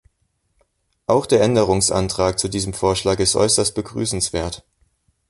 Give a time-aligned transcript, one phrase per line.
[1.05, 4.65] Auch der Änderungsantrag zu diesem Vorschlag ist äußerst begrüßenswert.